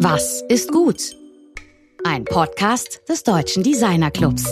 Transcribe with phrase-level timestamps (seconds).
[0.00, 1.16] Was ist gut?
[2.04, 4.44] Ein Podcast des Deutschen Designerclubs.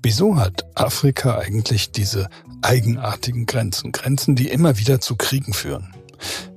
[0.00, 2.28] Wieso hat Afrika eigentlich diese
[2.62, 3.90] eigenartigen Grenzen?
[3.90, 5.92] Grenzen, die immer wieder zu Kriegen führen.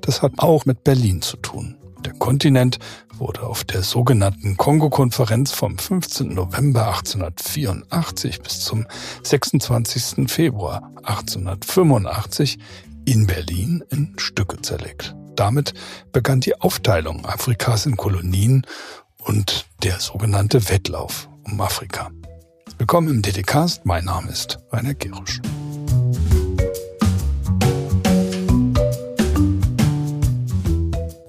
[0.02, 1.76] Das hat auch mit Berlin zu tun.
[2.06, 2.78] Der Kontinent
[3.18, 6.36] wurde auf der sogenannten Kongo-Konferenz vom 15.
[6.36, 8.86] November 1884 bis zum
[9.24, 10.30] 26.
[10.32, 12.60] Februar 1885
[13.06, 15.16] in Berlin in Stücke zerlegt.
[15.36, 15.74] Damit
[16.12, 18.66] begann die Aufteilung Afrikas in Kolonien
[19.18, 22.12] und der sogenannte Wettlauf um Afrika.
[22.78, 25.42] Willkommen im DDcast, mein Name ist Rainer Gerisch.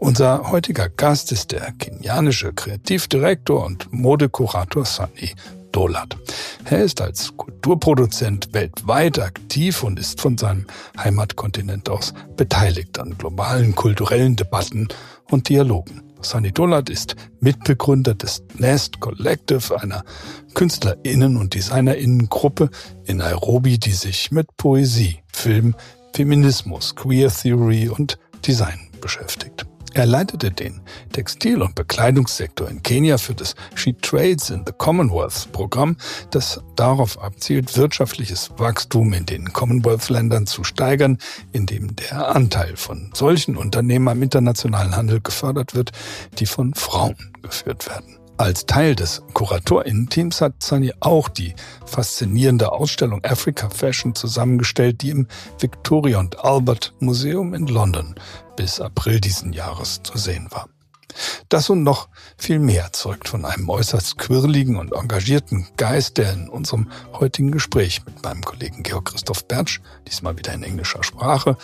[0.00, 5.34] Unser heutiger Gast ist der kenianische Kreativdirektor und Modekurator Sunny
[5.74, 6.16] Dolat.
[6.64, 10.66] Er ist als Kulturproduzent weltweit aktiv und ist von seinem
[10.96, 14.86] Heimatkontinent aus beteiligt an globalen kulturellen Debatten
[15.30, 16.02] und Dialogen.
[16.20, 20.04] Sunny Dolat ist Mitbegründer des Nest Collective, einer
[20.54, 22.70] KünstlerInnen- und DesignerInnen-Gruppe
[23.04, 25.74] in Nairobi, die sich mit Poesie, Film,
[26.14, 28.16] Feminismus, Queer Theory und
[28.46, 29.66] Design beschäftigt.
[29.94, 30.80] Er leitete den
[31.12, 35.96] Textil- und Bekleidungssektor in Kenia für das She Trades in the Commonwealth Programm,
[36.32, 41.18] das darauf abzielt, wirtschaftliches Wachstum in den Commonwealth-Ländern zu steigern,
[41.52, 45.92] indem der Anteil von solchen Unternehmen am internationalen Handel gefördert wird,
[46.40, 48.23] die von Frauen geführt werden.
[48.36, 51.54] Als Teil des KuratorInnen-Teams hat Sunny auch die
[51.86, 55.28] faszinierende Ausstellung Africa Fashion zusammengestellt, die im
[55.60, 58.16] Victoria und Albert Museum in London
[58.56, 60.68] bis April diesen Jahres zu sehen war.
[61.48, 66.48] Das und noch viel mehr zeugt von einem äußerst quirligen und engagierten Geist, der in
[66.48, 71.56] unserem heutigen Gespräch mit meinem Kollegen Georg Christoph Bertsch, diesmal wieder in englischer Sprache,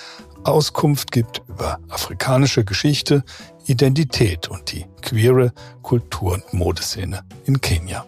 [0.44, 3.24] Auskunft gibt über afrikanische Geschichte,
[3.66, 8.06] Identität und die queere Kultur- und Modeszene in Kenia.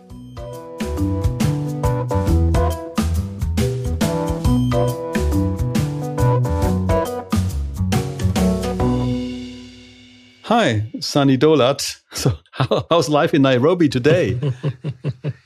[10.45, 12.03] Hi, Sunny Dolat.
[12.13, 14.39] So, how, how's life in Nairobi today?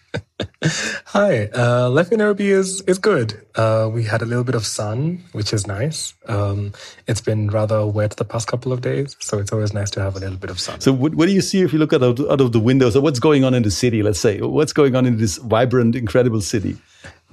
[1.06, 3.47] Hi, uh, life in Nairobi is is good.
[3.54, 6.14] Uh, we had a little bit of sun, which is nice.
[6.26, 6.72] Um,
[7.06, 10.16] it's been rather wet the past couple of days, so it's always nice to have
[10.16, 10.80] a little bit of sun.
[10.80, 12.91] So, what, what do you see if you look out of, out of the window?
[12.91, 14.02] So, what's going on in the city?
[14.02, 16.76] Let's say, what's going on in this vibrant, incredible city?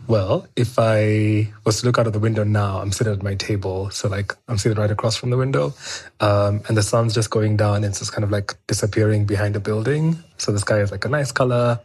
[0.06, 3.35] Well, if I was to look out of the window now, I'm sitting at my
[3.35, 3.90] table.
[3.90, 5.74] So, like, I'm sitting right across from the window.
[6.20, 7.78] Um, and the sun's just going down.
[7.78, 10.22] And it's just kind of like disappearing behind a building.
[10.38, 11.80] So, the sky is like a nice color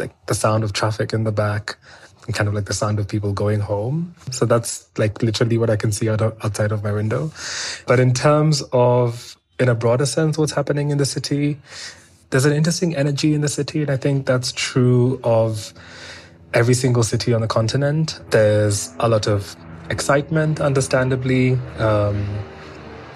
[0.00, 1.76] like the sound of traffic in the back
[2.26, 4.14] and kind of like the sound of people going home.
[4.30, 7.32] So that's like literally what I can see out outside of my window.
[7.86, 11.58] But in terms of, in a broader sense, what's happening in the city,
[12.30, 13.80] there's an interesting energy in the city.
[13.80, 15.72] And I think that's true of
[16.52, 18.20] every single city on the continent.
[18.30, 19.56] There's a lot of
[19.88, 21.54] excitement, understandably.
[21.78, 22.44] Um,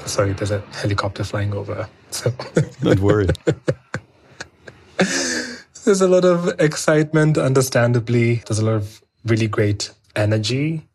[0.07, 1.87] sorry, there's a helicopter flying over.
[2.11, 2.33] So
[2.83, 3.29] don't worry.
[5.85, 8.37] There's a lot of excitement, understandably.
[8.47, 10.87] There's a lot of really great energy,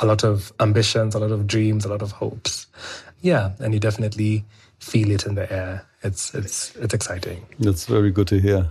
[0.00, 2.68] a lot of ambitions, a lot of dreams, a lot of hopes.
[3.22, 4.44] Yeah, and you definitely
[4.78, 5.86] feel it in the air.
[6.02, 7.44] It's it's it's exciting.
[7.58, 8.70] That's very good to hear.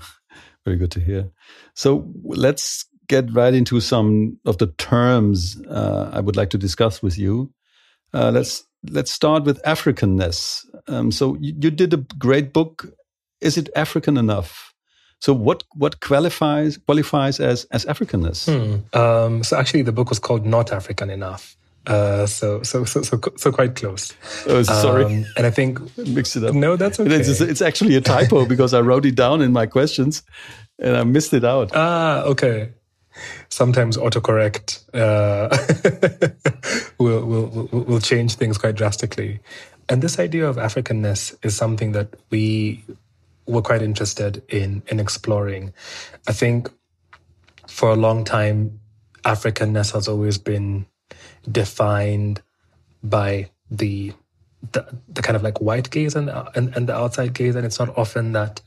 [0.64, 1.30] Very good to hear.
[1.74, 7.03] So let's get right into some of the terms uh, I would like to discuss
[7.03, 7.52] with you.
[8.14, 10.66] Uh, let's let's start with Africanness.
[10.88, 12.86] Um, so you, you did a great book.
[13.42, 14.72] Is it African enough?
[15.23, 18.39] So what what qualifies qualifies as as Africanness?
[18.45, 19.00] Hmm.
[19.00, 21.56] Um, so actually, the book was called Not African Enough.
[21.88, 24.13] Uh, so, so, so, so, so quite close.
[24.47, 25.06] Oh, sorry.
[25.06, 26.53] Um, and I think mixed it up.
[26.53, 27.16] No, that's okay.
[27.16, 30.23] It's, it's, actually a typo because I wrote it down in my questions
[30.79, 31.72] and I missed it out.
[31.73, 32.72] Ah, okay.
[33.50, 35.47] Sometimes autocorrect uh,
[36.97, 39.40] will, will, will will change things quite drastically.
[39.87, 42.84] And this idea of Africanness is something that we
[43.45, 45.73] were quite interested in in exploring.
[46.28, 46.69] I think
[47.67, 48.79] for a long time,
[49.23, 50.85] Africanness has always been
[51.49, 52.41] defined
[53.03, 54.13] by the
[54.72, 57.79] the, the kind of like white gaze and, and and the outside gaze, and it's
[57.79, 58.61] not often that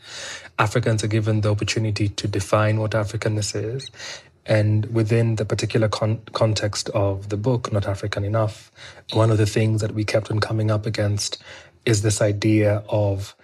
[0.58, 3.90] Africans are given the opportunity to define what Africanness is.
[4.48, 8.70] And within the particular con- context of the book, Not African Enough,
[9.12, 11.42] one of the things that we kept on coming up against
[11.84, 13.34] is this idea of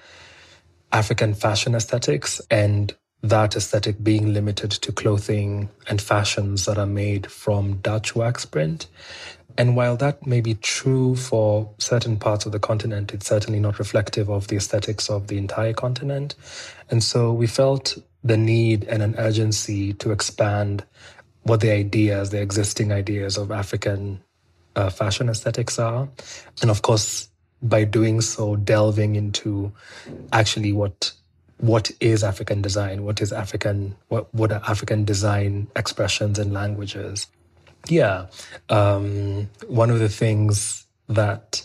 [0.93, 7.31] African fashion aesthetics and that aesthetic being limited to clothing and fashions that are made
[7.31, 8.89] from Dutch wax print.
[9.59, 13.79] And while that may be true for certain parts of the continent, it's certainly not
[13.79, 16.35] reflective of the aesthetics of the entire continent.
[16.91, 20.85] And so we felt the need and an urgency to expand
[21.43, 24.23] what the ideas, the existing ideas of African
[24.77, 26.09] uh, fashion aesthetics are.
[26.63, 27.29] And of course,
[27.63, 29.73] by doing so, delving into
[30.33, 31.13] actually what
[31.59, 37.29] what is African design, what is African, what what are African design expressions and languages.
[37.89, 38.27] Yeah,
[38.69, 41.65] um, one of the things that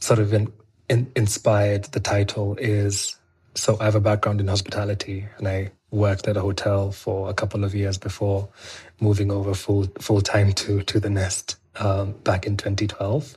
[0.00, 0.52] sort of in,
[0.88, 3.16] in, inspired the title is
[3.54, 7.34] so I have a background in hospitality, and I worked at a hotel for a
[7.34, 8.48] couple of years before
[9.00, 13.36] moving over full full time to to the Nest um, back in 2012.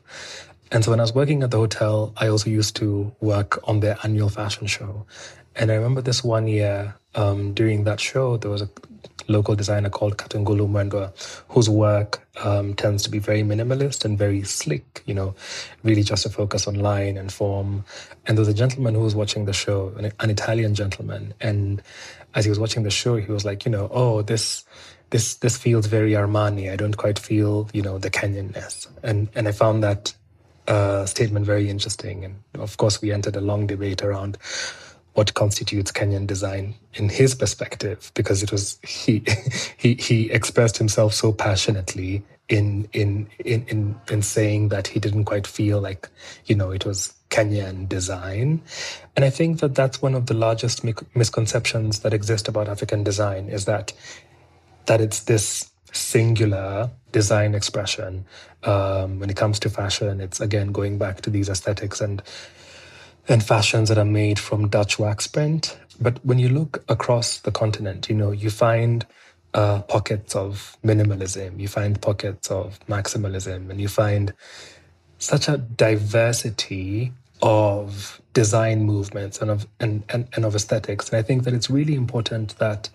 [0.71, 3.79] And so when I was working at the hotel, I also used to work on
[3.79, 5.05] their annual fashion show.
[5.55, 8.69] And I remember this one year um, during that show, there was a
[9.27, 11.11] local designer called Katungulu Mwendwa,
[11.49, 15.35] whose work um, tends to be very minimalist and very slick, you know,
[15.83, 17.85] really just a focus on line and form.
[18.25, 21.33] And there was a gentleman who was watching the show, an, an Italian gentleman.
[21.39, 21.81] And
[22.33, 24.65] as he was watching the show, he was like, you know, oh, this
[25.11, 26.71] this this feels very Armani.
[26.71, 28.87] I don't quite feel, you know, the Kenyanness.
[29.03, 30.13] And and I found that
[30.67, 32.25] uh, statement very interesting.
[32.25, 34.37] And of course, we entered a long debate around
[35.13, 39.23] what constitutes Kenyan design in his perspective, because it was he
[39.77, 45.25] he he expressed himself so passionately in in in in in saying that he didn't
[45.25, 46.09] quite feel like
[46.45, 48.61] you know it was Kenyan design,
[49.15, 50.83] and I think that that's one of the largest
[51.15, 53.93] misconceptions that exist about African design is that
[54.85, 58.25] that it's this singular design expression.
[58.63, 62.21] Um, when it comes to fashion, it's again going back to these aesthetics and
[63.27, 65.77] and fashions that are made from Dutch wax print.
[65.99, 69.05] But when you look across the continent, you know, you find
[69.53, 74.33] uh, pockets of minimalism, you find pockets of maximalism, and you find
[75.17, 81.09] such a diversity of design movements and of and, and, and of aesthetics.
[81.09, 82.89] And I think that it's really important that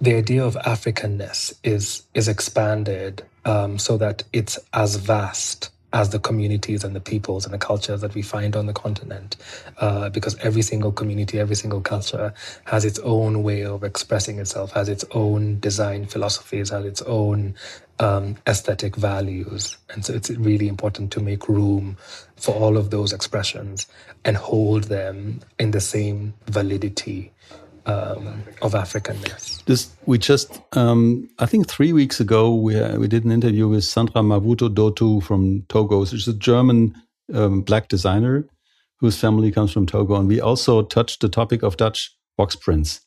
[0.00, 6.18] the idea of Africanness is is expanded um, so that it's as vast as the
[6.18, 9.36] communities and the peoples and the cultures that we find on the continent,
[9.78, 12.34] uh, because every single community, every single culture
[12.66, 17.54] has its own way of expressing itself, has its own design philosophies, has its own
[18.00, 21.96] um, aesthetic values, and so it's really important to make room
[22.36, 23.86] for all of those expressions
[24.26, 27.32] and hold them in the same validity
[27.88, 29.64] um, of Africanness.
[29.64, 33.68] This we just um, I think three weeks ago we uh, we did an interview
[33.68, 36.00] with Sandra Mavuto Dotu from Togo.
[36.00, 36.94] which is a German
[37.34, 38.44] um, black designer
[39.00, 43.00] whose family comes from Togo, and we also touched the topic of Dutch wax prints.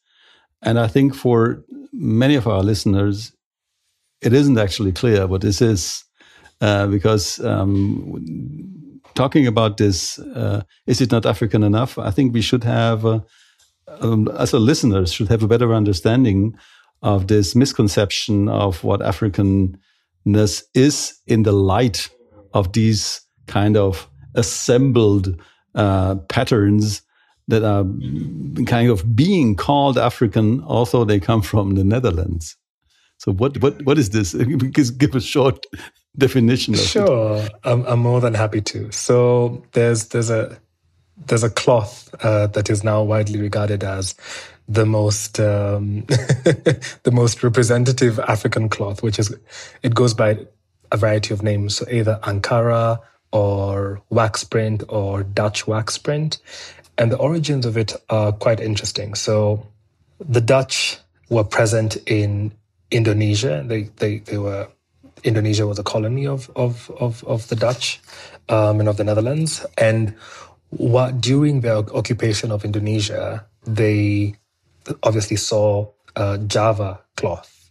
[0.62, 3.34] And I think for many of our listeners,
[4.22, 6.06] it isn't actually clear what this is,
[6.62, 8.22] uh, because um,
[9.16, 11.98] talking about this, uh, is it not African enough?
[11.98, 13.06] I think we should have.
[13.06, 13.20] Uh,
[14.00, 16.56] um, as a listener should have a better understanding
[17.02, 22.10] of this misconception of what Africanness is in the light
[22.54, 25.40] of these kind of assembled
[25.76, 27.02] uh, patterns
[27.48, 27.86] that are
[28.66, 32.56] kind of being called African, although they come from the Netherlands.
[33.18, 34.34] So what what what is this?
[34.98, 35.66] Give a short
[36.18, 36.74] definition.
[36.74, 38.92] sure, I'm, I'm more than happy to.
[38.92, 40.60] So there's there's a
[41.28, 44.16] there's a cloth uh, that is now widely regarded as
[44.68, 49.36] the most um, the most representative African cloth, which is
[49.84, 50.40] it goes by
[50.92, 53.00] a variety of names, so either Ankara
[53.32, 56.40] or wax print or Dutch wax print,
[56.98, 59.16] and the origins of it are quite interesting.
[59.16, 59.66] So
[60.20, 60.98] the Dutch
[61.30, 62.54] were present in
[62.92, 63.64] Indonesia.
[63.66, 64.68] They they they were
[65.24, 68.02] Indonesia was a colony of of of, of the Dutch
[68.50, 70.16] um, and of the Netherlands, and
[70.72, 74.36] what, during the occupation of Indonesia, they
[75.04, 77.70] obviously saw uh, Java cloth,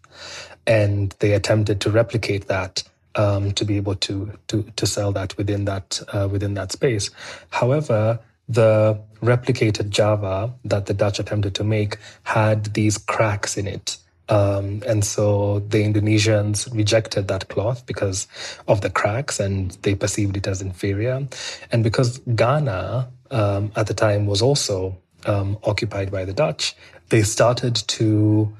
[0.66, 2.82] and they attempted to replicate that
[3.16, 7.10] um, to be able to to to sell that within that uh, within that space.
[7.50, 13.96] However, the replicated Java that the Dutch attempted to make had these cracks in it
[14.30, 18.28] um, and so the Indonesians rejected that cloth because
[18.68, 21.26] of the cracks and they perceived it as inferior.
[21.72, 24.96] And because Ghana um, at the time was also
[25.26, 26.76] um, occupied by the Dutch,
[27.08, 28.52] they started to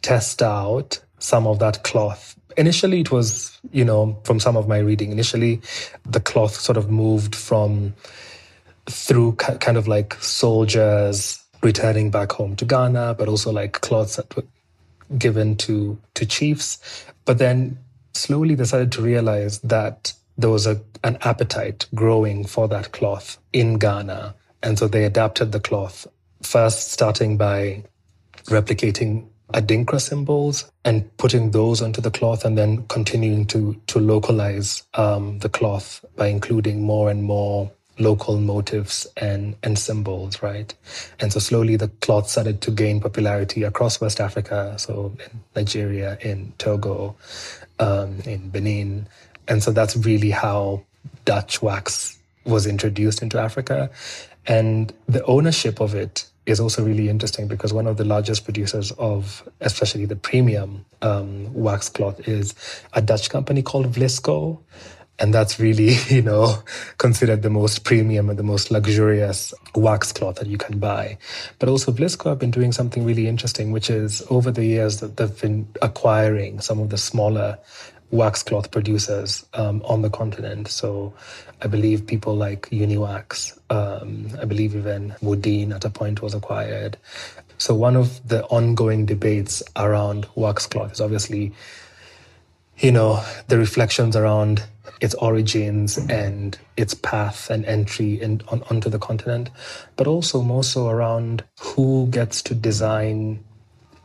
[0.00, 2.34] test out some of that cloth.
[2.56, 5.60] Initially, it was, you know, from some of my reading, initially
[6.06, 7.92] the cloth sort of moved from
[8.86, 14.34] through kind of like soldiers' returning back home to Ghana, but also like cloths that
[14.34, 14.44] were
[15.18, 17.06] given to to chiefs.
[17.24, 17.78] But then
[18.14, 23.38] slowly they started to realize that there was a, an appetite growing for that cloth
[23.52, 24.34] in Ghana.
[24.62, 26.06] And so they adapted the cloth,
[26.42, 27.84] first starting by
[28.46, 34.82] replicating Adinkra symbols and putting those onto the cloth and then continuing to, to localize
[34.94, 40.74] um, the cloth by including more and more local motifs and, and symbols, right?
[41.20, 46.18] And so slowly the cloth started to gain popularity across West Africa, so in Nigeria,
[46.20, 47.16] in Togo,
[47.78, 49.08] um, in Benin.
[49.48, 50.82] And so that's really how
[51.24, 53.90] Dutch wax was introduced into Africa.
[54.46, 58.92] And the ownership of it is also really interesting because one of the largest producers
[58.92, 62.54] of, especially the premium um, wax cloth, is
[62.92, 64.58] a Dutch company called Vlisco.
[65.18, 66.62] And that's really, you know,
[66.98, 71.18] considered the most premium and the most luxurious wax cloth that you can buy.
[71.58, 75.16] But also Vlisco have been doing something really interesting, which is over the years that
[75.16, 77.58] they've been acquiring some of the smaller
[78.10, 80.68] wax cloth producers um, on the continent.
[80.68, 81.12] So
[81.62, 86.96] I believe people like Uniwax, um, I believe even Woodin at a point was acquired.
[87.58, 91.52] So one of the ongoing debates around wax cloth is obviously,
[92.78, 94.62] you know, the reflections around
[95.00, 99.50] its origins and its path and entry in, on, onto the continent,
[99.96, 103.42] but also more so around who gets to design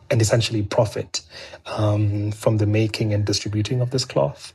[0.09, 1.21] and essentially profit
[1.65, 4.53] um, from the making and distributing of this cloth.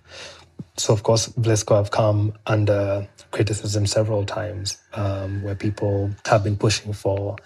[0.76, 6.56] So, of course, Vlisco have come under criticism several times, um, where people have been
[6.56, 7.36] pushing for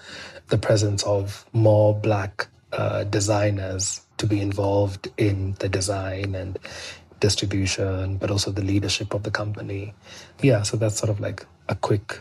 [0.48, 6.58] the presence of more black uh, designers to be involved in the design and
[7.20, 9.94] distribution, but also the leadership of the company.
[10.42, 12.20] Yeah, so that's sort of like a quick.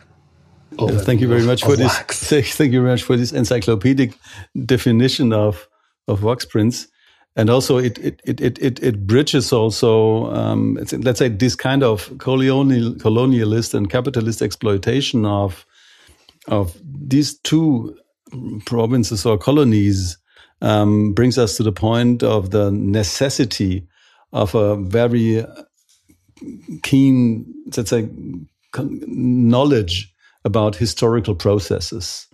[0.78, 2.30] Thank you very much for wax.
[2.30, 2.56] this.
[2.56, 4.14] Thank you very much for this encyclopedic
[4.66, 5.68] definition of
[6.08, 6.88] of wax prints.
[7.36, 12.18] And also, it it it it it, bridges also, um, let's say, this kind of
[12.18, 15.66] colonial colonialist and capitalist exploitation of
[16.48, 17.96] of these two
[18.66, 20.18] provinces or colonies
[20.62, 23.88] um, brings us to the point of the necessity
[24.34, 25.46] of a very
[26.84, 28.10] keen, let's say,
[28.78, 30.14] knowledge
[30.46, 32.28] about historical processes.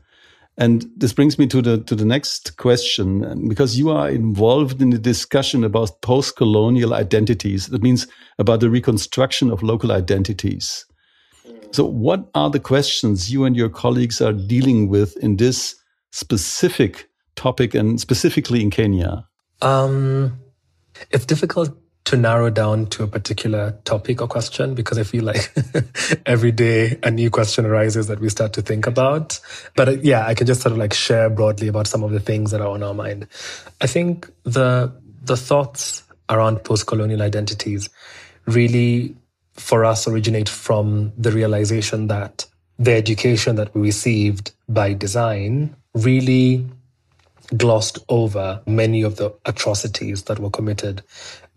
[0.57, 4.91] And this brings me to the to the next question, because you are involved in
[4.91, 7.67] the discussion about post-colonial identities.
[7.67, 8.07] That means
[8.39, 10.85] about the reconstruction of local identities.
[11.71, 15.75] So, what are the questions you and your colleagues are dealing with in this
[16.11, 17.09] specific
[17.45, 19.27] topic, and specifically in Kenya?
[19.61, 20.39] Um,
[21.11, 21.69] it's difficult
[22.05, 25.53] to narrow down to a particular topic or question because I feel like
[26.25, 29.39] every day a new question arises that we start to think about.
[29.75, 32.19] But uh, yeah, I can just sort of like share broadly about some of the
[32.19, 33.27] things that are on our mind.
[33.81, 34.91] I think the
[35.23, 37.89] the thoughts around post-colonial identities
[38.45, 39.15] really
[39.53, 42.45] for us originate from the realization that
[42.77, 46.65] the education that we received by design really
[47.57, 51.03] glossed over many of the atrocities that were committed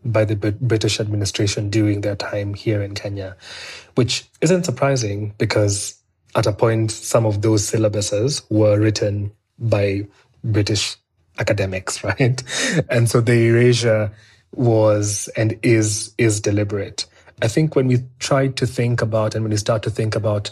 [0.05, 3.37] by the British administration during their time here in Kenya,
[3.97, 5.99] which isn't surprising because
[6.35, 10.07] at a point, some of those syllabuses were written by
[10.45, 10.97] British
[11.39, 12.43] academics, right?
[12.91, 14.13] And so the erasure
[14.55, 17.07] was and is is deliberate.
[17.43, 20.51] I think when we try to think about and when we start to think about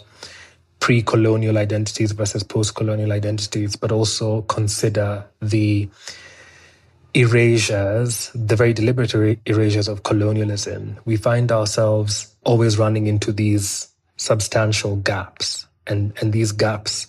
[0.81, 5.89] pre-colonial identities versus post-colonial identities, but also consider the
[7.17, 9.15] erasures, the very deliberate
[9.47, 15.67] erasures of colonialism, we find ourselves always running into these substantial gaps.
[15.87, 17.07] And, and these gaps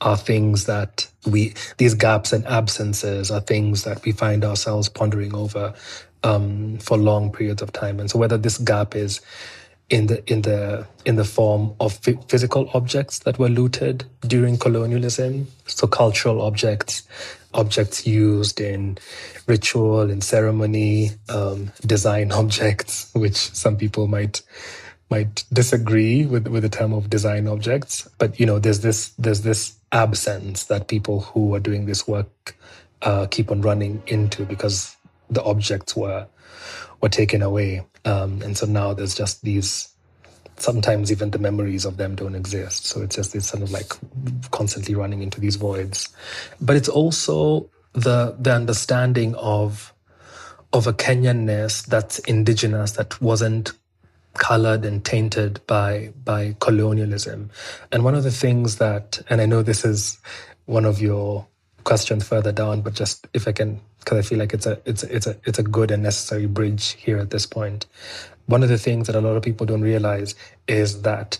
[0.00, 5.34] are things that we, these gaps and absences are things that we find ourselves pondering
[5.34, 5.74] over
[6.22, 8.00] um, for long periods of time.
[8.00, 9.20] And so whether this gap is
[9.90, 15.48] in the in the in the form of physical objects that were looted during colonialism,
[15.66, 17.02] so cultural objects,
[17.52, 18.96] objects used in
[19.46, 24.42] ritual and ceremony, um, design objects, which some people might
[25.10, 28.08] might disagree with with the term of design objects.
[28.18, 32.56] But you know, there's this there's this absence that people who are doing this work
[33.02, 34.96] uh, keep on running into because
[35.28, 36.26] the objects were
[37.00, 37.82] were taken away.
[38.04, 39.88] Um, and so now there's just these,
[40.56, 42.86] sometimes even the memories of them don't exist.
[42.86, 43.92] So it's just this sort of like
[44.50, 46.08] constantly running into these voids.
[46.60, 49.92] But it's also the, the understanding of,
[50.72, 53.72] of a Kenyanness that's indigenous, that wasn't
[54.34, 57.50] colored and tainted by by colonialism.
[57.90, 60.18] And one of the things that, and I know this is
[60.66, 61.46] one of your
[61.82, 65.02] questions further down, but just if I can, because I feel like it's a it's
[65.04, 67.86] it's a it's a good and necessary bridge here at this point.
[68.46, 70.34] One of the things that a lot of people don't realize
[70.66, 71.38] is that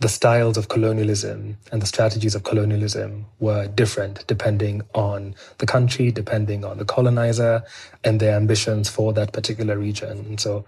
[0.00, 6.10] the styles of colonialism and the strategies of colonialism were different depending on the country,
[6.10, 7.62] depending on the colonizer,
[8.02, 10.18] and their ambitions for that particular region.
[10.20, 10.64] And so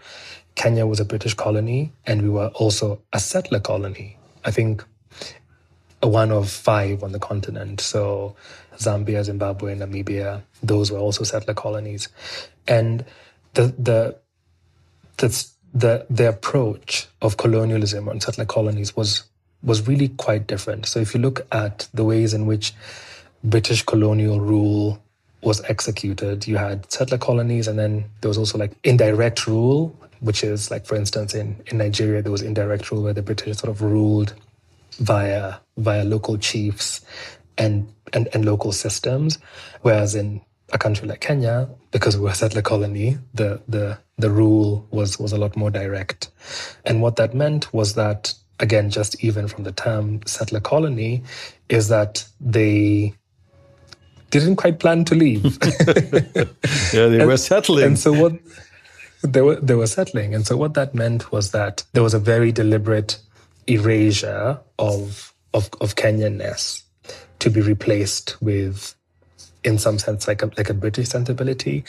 [0.54, 4.18] Kenya was a British colony, and we were also a settler colony.
[4.44, 4.84] I think
[6.02, 7.80] one of five on the continent.
[7.80, 8.36] So
[8.78, 12.08] Zambia, Zimbabwe, and Namibia, those were also settler colonies.
[12.66, 13.04] And
[13.54, 14.16] the the
[15.18, 19.24] the the the approach of colonialism on settler colonies was
[19.62, 20.86] was really quite different.
[20.86, 22.74] So if you look at the ways in which
[23.44, 25.02] British colonial rule
[25.42, 30.44] was executed, you had settler colonies, and then there was also like indirect rule, which
[30.44, 33.70] is like, for instance, in, in Nigeria, there was indirect rule where the British sort
[33.70, 34.34] of ruled
[34.98, 37.00] via via local chiefs
[37.58, 39.38] and, and, and local systems.
[39.82, 40.40] Whereas in
[40.72, 45.18] a country like Kenya, because we were a settler colony, the, the, the rule was,
[45.18, 46.30] was a lot more direct.
[46.84, 51.22] And what that meant was that, again, just even from the term settler colony,
[51.68, 53.14] is that they
[54.30, 55.44] didn't quite plan to leave.
[56.92, 57.84] yeah, they and, were settling.
[57.84, 58.32] And so what
[59.22, 60.34] they were they were settling.
[60.34, 63.18] And so what that meant was that there was a very deliberate
[63.66, 66.82] erasure of of, of Kenyanness
[67.42, 68.94] to be replaced with
[69.64, 71.84] in some sense like a like a British sensibility.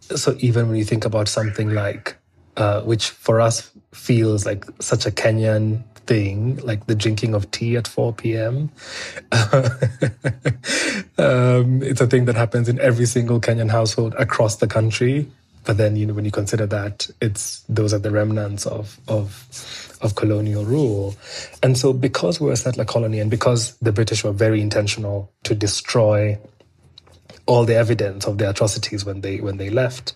[0.00, 2.16] So even when you think about something like
[2.56, 7.76] uh, which for us feels like such a Kenyan thing, like the drinking of tea
[7.76, 8.70] at 4 p.m.
[11.18, 15.30] um, it's a thing that happens in every single Kenyan household across the country.
[15.64, 19.85] But then, you know, when you consider that, it's those are the remnants of of
[20.02, 21.14] of colonial rule.
[21.62, 25.54] And so, because we're a settler colony, and because the British were very intentional to
[25.54, 26.38] destroy
[27.46, 30.14] all the evidence of the atrocities when they when they left.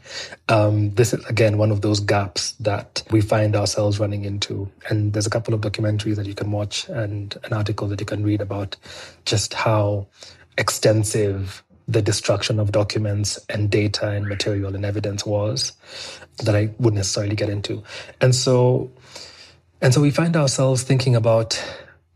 [0.49, 4.71] Um, this is again one of those gaps that we find ourselves running into.
[4.89, 8.07] And there's a couple of documentaries that you can watch and an article that you
[8.07, 8.77] can read about
[9.25, 10.09] just how
[10.59, 15.73] extensive the destruction of documents and data and material and evidence was
[16.45, 17.83] that I wouldn't necessarily get into.
[18.21, 18.91] And so
[19.83, 21.63] and so we find ourselves thinking about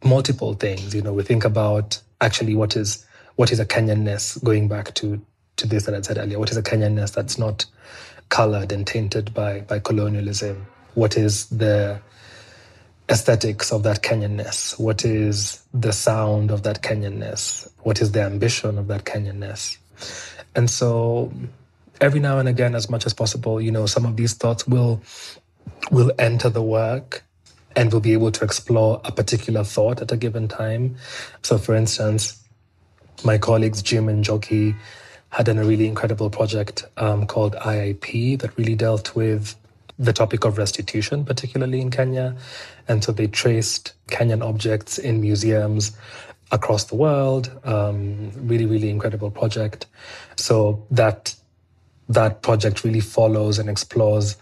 [0.05, 0.95] multiple things.
[0.95, 3.05] You know, we think about actually what is
[3.37, 5.21] what is a Kenyanness, going back to
[5.57, 7.65] to this that I said earlier, what is a Kenyanness that's not
[8.29, 10.67] colored and tainted by by colonialism?
[10.95, 12.01] What is the
[13.09, 14.79] aesthetics of that Kenyanness?
[14.79, 17.69] What is the sound of that Kenyanness?
[17.83, 19.79] What is the ambition of that Kenyanness?
[20.55, 21.33] And so
[22.01, 25.03] every now and again, as much as possible, you know, some of these thoughts will
[25.91, 27.24] will enter the work
[27.77, 30.97] and we'll be able to explore a particular thought at a given time.
[31.43, 32.41] So for instance,
[33.25, 34.77] my colleagues Jim and Njoki
[35.31, 39.57] had done a really incredible project um, called IIP that really dealt with
[39.99, 42.37] the topic of restitution, particularly in Kenya.
[42.89, 45.97] And so they traced Kenyan objects in museums
[46.53, 47.51] across the world.
[47.65, 49.87] Um, really, really incredible project.
[50.37, 51.35] So that
[52.09, 54.37] that project really follows and explores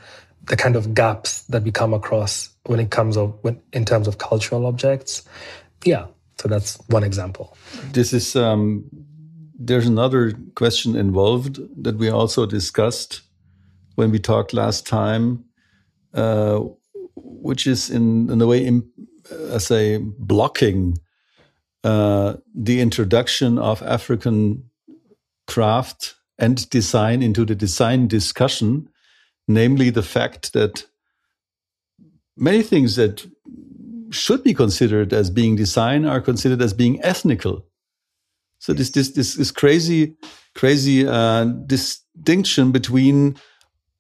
[0.45, 4.09] the kind of gaps that we come across when it comes of when, in terms
[4.09, 5.23] of cultural objects.
[5.85, 6.07] Yeah,
[6.41, 7.57] so that's one example.
[7.93, 8.85] This is um,
[9.59, 13.23] there's another question involved that we also discussed
[13.95, 15.45] when we talked last time,
[16.15, 16.61] uh,
[17.17, 18.89] which is in in a way, in,
[19.31, 20.99] uh, say, blocking
[21.85, 24.65] uh, the introduction of African
[25.47, 28.89] craft and design into the design discussion,
[29.49, 30.87] namely the fact that
[32.37, 33.27] many things that
[34.11, 37.65] should be considered as being design are considered as being ethnical.
[38.59, 40.15] So this this this, this crazy
[40.55, 43.37] crazy uh, distinction between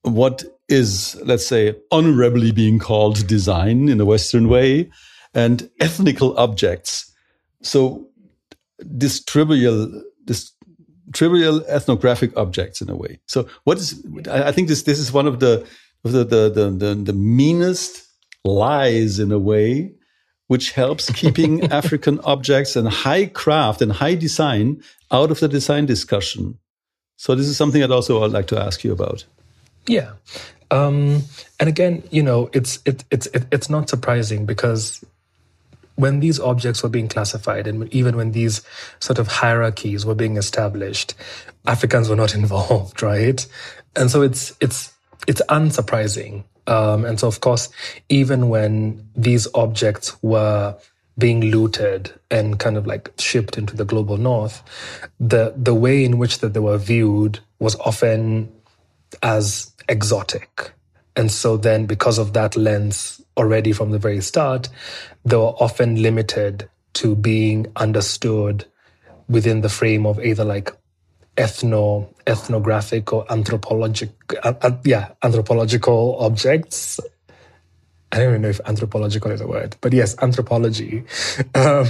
[0.02, 4.90] what is let's say honorably being called design in a Western way
[5.34, 7.12] and ethnical objects
[7.62, 8.06] so
[8.78, 10.51] this trivial this
[11.12, 13.20] trivial ethnographic objects in a way.
[13.26, 15.66] So what is i think this this is one of the
[16.04, 18.06] of the the the, the, the meanest
[18.44, 19.92] lies in a way
[20.48, 25.86] which helps keeping african objects and high craft and high design out of the design
[25.86, 26.58] discussion.
[27.16, 29.24] So this is something i'd also like to ask you about.
[29.86, 30.12] Yeah.
[30.70, 31.24] Um,
[31.60, 35.04] and again you know it's it, it's it, it's not surprising because
[36.02, 38.60] when these objects were being classified and even when these
[39.00, 41.14] sort of hierarchies were being established,
[41.66, 43.46] Africans were not involved, right?
[43.96, 44.92] And so it's it's
[45.26, 46.44] it's unsurprising.
[46.66, 47.68] Um, and so, of course,
[48.08, 50.76] even when these objects were
[51.18, 54.62] being looted and kind of like shipped into the global north,
[55.18, 58.52] the the way in which that they were viewed was often
[59.22, 60.72] as exotic.
[61.16, 64.68] And so then because of that lens already from the very start,
[65.24, 68.64] they were often limited to being understood
[69.28, 70.72] within the frame of either like
[71.36, 74.10] ethno ethnographic or anthropologic
[74.42, 77.00] uh, uh, yeah anthropological objects
[78.12, 81.04] I don't even know if anthropological is a word, but yes, anthropology.
[81.54, 81.86] Um,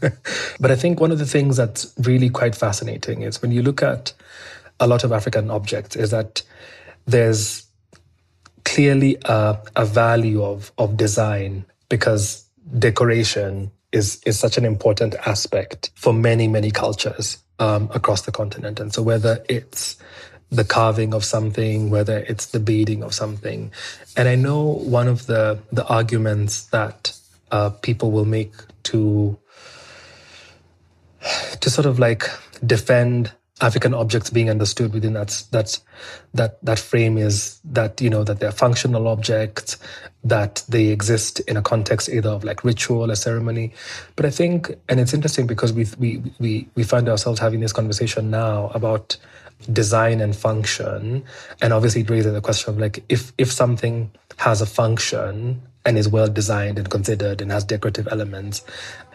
[0.60, 3.82] but I think one of the things that's really quite fascinating is when you look
[3.82, 4.12] at
[4.80, 6.42] a lot of African objects, is that
[7.06, 7.65] there's
[8.66, 12.44] clearly a, a value of, of design because
[12.78, 18.80] decoration is, is such an important aspect for many, many cultures um, across the continent.
[18.80, 19.96] And so whether it's
[20.50, 23.70] the carving of something, whether it's the beading of something.
[24.16, 27.16] And I know one of the the arguments that
[27.50, 28.52] uh, people will make
[28.84, 29.38] to
[31.60, 32.30] to sort of like
[32.64, 35.80] defend African objects being understood within that that's
[36.34, 39.78] that that frame is that you know that they're functional objects
[40.24, 43.72] that they exist in a context either of like ritual or ceremony
[44.14, 47.72] but i think and it's interesting because we we we we find ourselves having this
[47.72, 49.16] conversation now about
[49.72, 51.24] design and function.
[51.60, 55.98] And obviously it raises the question of like if if something has a function and
[55.98, 58.64] is well designed and considered and has decorative elements,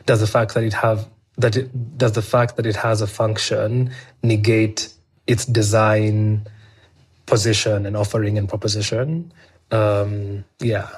[0.06, 1.08] does the fact that it have
[1.42, 3.92] that it does the fact that it has a function
[4.24, 4.94] negate
[5.28, 6.48] its design
[7.26, 9.32] position and offering and proposition?
[9.72, 10.90] Um, yeah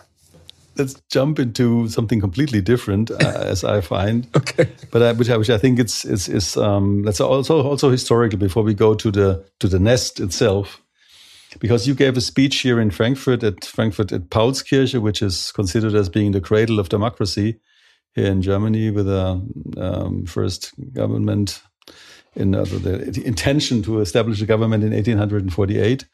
[0.78, 4.28] let's jump into something completely different, uh, as I find.
[4.36, 4.70] okay.
[4.92, 8.40] But I, which I, which I think it's is is um, let's also also historical
[8.40, 10.82] before we go to the to the nest itself,
[11.60, 15.96] because you gave a speech here in Frankfurt at Frankfurt at Paulskirche, which is considered
[15.96, 17.60] as being the cradle of democracy
[18.16, 19.42] here in Germany, with a
[19.78, 21.62] um, first government
[22.36, 26.06] in uh, the, intention to establish a government in 1848.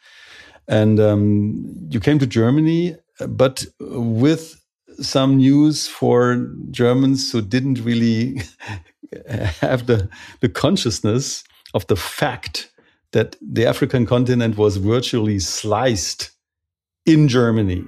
[0.68, 2.96] And um, you came to Germany
[3.28, 4.64] but with
[5.02, 8.42] some news for Germans who didn't really
[9.62, 10.10] have the,
[10.42, 12.72] the consciousness of the fact
[13.12, 16.32] that the African continent was virtually sliced
[17.06, 17.84] in Germany.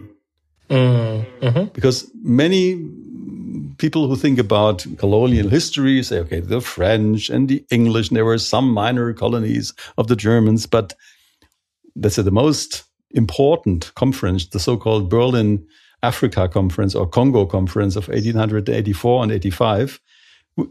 [0.69, 1.73] Mm -hmm.
[1.73, 2.77] Because many
[3.81, 8.25] people who think about colonial history say, okay, the French and the English, and there
[8.25, 10.93] were some minor colonies of the Germans, but
[11.95, 15.65] that's the most important conference, the so-called Berlin
[16.03, 19.99] Africa Conference or Congo Conference of 1884 and 85,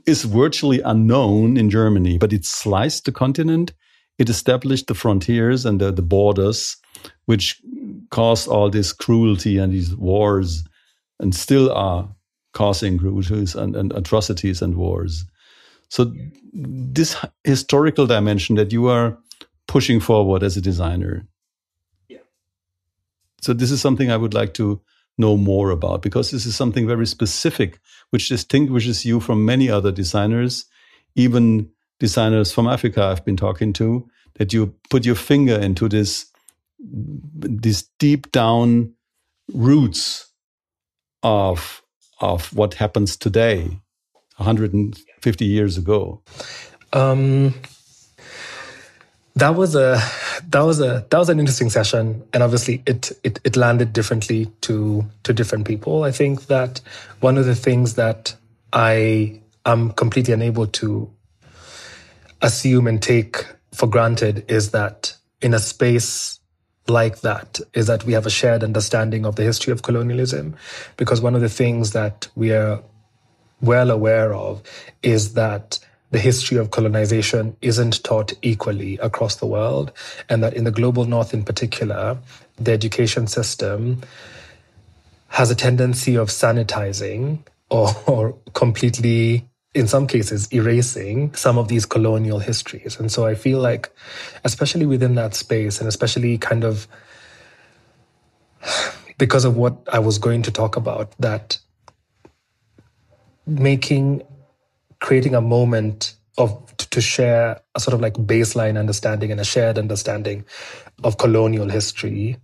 [0.07, 3.73] is virtually unknown in Germany, but it sliced the continent.
[4.19, 6.77] It established the frontiers and the, the borders,
[7.25, 7.61] which
[8.11, 10.63] caused all this cruelty and these wars,
[11.19, 12.09] and still are
[12.53, 15.25] causing cruelties and, and atrocities and wars.
[15.89, 16.13] So,
[16.53, 19.19] this historical dimension that you are
[19.67, 21.27] pushing forward as a designer,
[22.09, 22.19] Yeah.
[23.41, 24.81] so this is something I would like to
[25.19, 27.79] know more about because this is something very specific
[28.11, 30.65] which distinguishes you from many other designers,
[31.15, 36.27] even designers from Africa I've been talking to, that you put your finger into this
[36.83, 38.95] these deep down
[39.53, 40.33] roots
[41.23, 41.83] of
[42.21, 43.79] of what happens today
[44.37, 46.23] 150 years ago
[46.93, 47.55] um,
[49.37, 50.01] that was a
[50.49, 54.47] that was a that was an interesting session, and obviously it it it landed differently
[54.63, 56.03] to to different people.
[56.03, 56.81] I think that
[57.21, 58.35] one of the things that
[58.73, 61.11] I am completely unable to
[62.43, 66.40] assume and take for granted is that in a space
[66.89, 70.57] like that is that we have a shared understanding of the history of colonialism
[70.97, 72.83] because one of the things that we are
[73.61, 74.63] well aware of
[75.03, 75.79] is that
[76.11, 79.93] the history of colonization isn't taught equally across the world,
[80.29, 82.19] and that in the global north in particular,
[82.57, 84.03] the education system
[85.29, 87.39] has a tendency of sanitizing
[87.71, 92.99] or, or completely in some cases erasing some of these colonial histories.
[92.99, 93.93] And so i feel like
[94.45, 96.89] especially within that space and especially kind of
[99.19, 101.59] because of what i was going to talk about that
[103.47, 104.23] making
[105.01, 109.79] creating a moment of to share a sort of like baseline understanding and a shared
[109.79, 110.45] understanding
[111.05, 112.37] of colonial history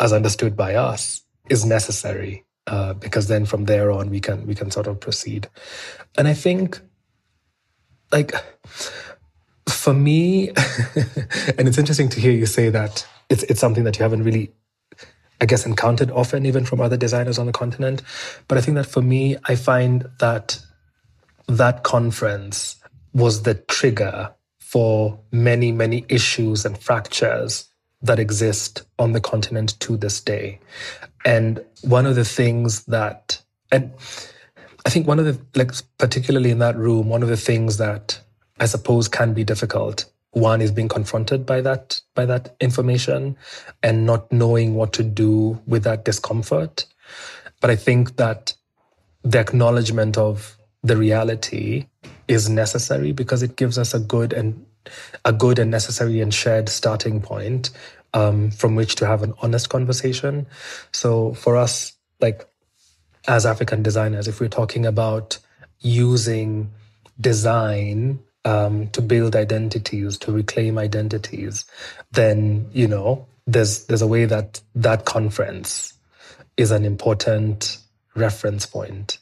[0.00, 4.54] as understood by us is necessary uh, because then from there on we can we
[4.54, 5.48] can sort of proceed
[6.16, 6.80] and i think
[8.12, 8.32] like
[9.68, 10.48] for me
[11.58, 14.52] and it's interesting to hear you say that it's it's something that you haven't really
[15.40, 18.02] I guess, encountered often, even from other designers on the continent.
[18.48, 20.58] But I think that for me, I find that
[21.46, 22.76] that conference
[23.14, 27.68] was the trigger for many, many issues and fractures
[28.02, 30.60] that exist on the continent to this day.
[31.24, 33.40] And one of the things that,
[33.72, 33.92] and
[34.86, 38.20] I think one of the, like, particularly in that room, one of the things that
[38.60, 43.36] I suppose can be difficult one is being confronted by that by that information
[43.82, 46.86] and not knowing what to do with that discomfort.
[47.60, 48.54] But i think that
[49.22, 51.86] the acknowledgement of the reality
[52.28, 54.64] is necessary because it gives us a good and
[55.24, 57.70] a good and necessary and shared starting point
[58.14, 60.46] um, from which to have an honest conversation
[60.92, 62.46] so for us like
[63.26, 65.38] as african designers if we're talking about
[65.80, 66.70] using
[67.20, 71.64] design um, to build identities, to reclaim identities,
[72.12, 75.94] then you know there's there's a way that that conference
[76.56, 77.78] is an important
[78.14, 79.18] reference point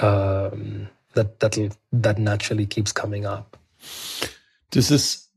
[0.00, 3.56] um, that that that naturally keeps coming up.
[4.70, 5.27] This is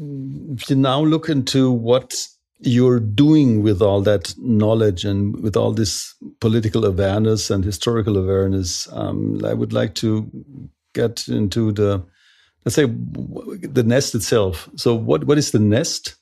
[0.00, 2.14] you now look into what
[2.60, 8.88] you're doing with all that knowledge and with all this political awareness and historical awareness.
[8.92, 10.30] Um, I would like to
[10.94, 12.04] get into the
[12.64, 14.68] let's say the nest itself.
[14.76, 16.16] So what what is the nest?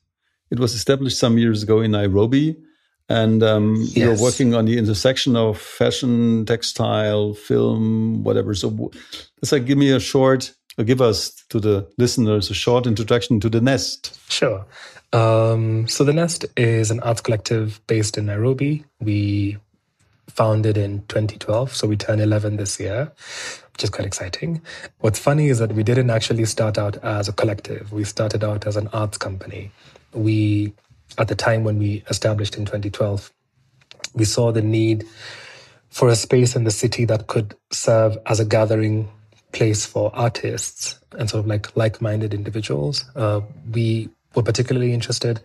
[0.50, 2.56] It was established some years ago in Nairobi,
[3.08, 3.96] and um, yes.
[3.96, 8.54] you're working on the intersection of fashion, textile, film, whatever.
[8.54, 12.86] So let's say give me a short, or give us to the listeners a short
[12.86, 14.18] introduction to the nest.
[14.30, 14.64] Sure.
[15.12, 18.84] Um, so the nest is an arts collective based in Nairobi.
[19.00, 19.58] We
[20.28, 23.12] founded in 2012, so we turn 11 this year
[23.78, 24.60] which is quite exciting.
[24.98, 27.92] What's funny is that we didn't actually start out as a collective.
[27.92, 29.70] We started out as an arts company.
[30.12, 30.72] We,
[31.16, 33.30] at the time when we established in 2012,
[34.14, 35.04] we saw the need
[35.90, 39.08] for a space in the city that could serve as a gathering
[39.52, 43.04] place for artists and sort of like like-minded individuals.
[43.16, 43.40] Uh,
[43.72, 45.40] we were particularly interested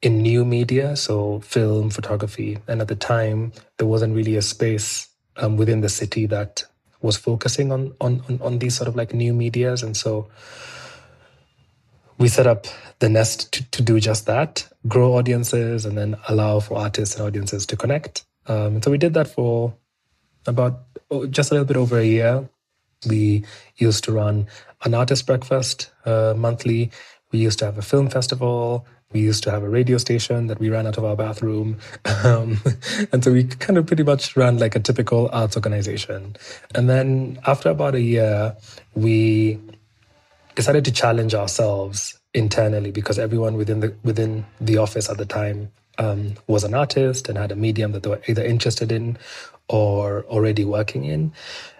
[0.00, 5.08] in new media, so film, photography, and at the time there wasn't really a space
[5.36, 6.64] um, within the city that
[7.00, 9.82] was focusing on, on, on, on these sort of like new medias.
[9.82, 10.28] And so
[12.18, 12.66] we set up
[13.00, 17.26] the nest to, to do just that, grow audiences and then allow for artists and
[17.26, 18.24] audiences to connect.
[18.46, 19.74] Um, so we did that for
[20.46, 22.48] about oh, just a little bit over a year.
[23.06, 23.44] We
[23.76, 24.46] used to run
[24.84, 26.90] an artist breakfast uh, monthly.
[27.32, 28.86] We used to have a film festival.
[29.12, 31.78] We used to have a radio station that we ran out of our bathroom.
[32.24, 32.60] Um,
[33.12, 36.36] and so we kind of pretty much ran like a typical arts organization.
[36.72, 38.56] And then after about a year,
[38.94, 39.58] we
[40.54, 45.70] decided to challenge ourselves internally because everyone within the within the office at the time
[45.98, 49.18] um, was an artist and had a medium that they were either interested in
[49.68, 51.32] or already working in.